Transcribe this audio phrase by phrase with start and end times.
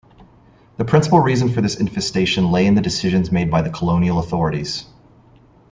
[0.77, 4.87] The principal reason for this infestation lay in decisions made by the colonial authorities.